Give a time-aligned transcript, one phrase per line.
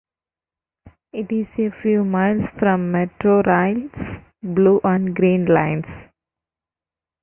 [1.13, 5.85] It is a few miles from Metrorail's Blue and Green lines.